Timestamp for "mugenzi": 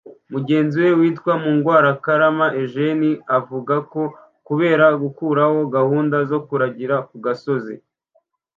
0.33-0.75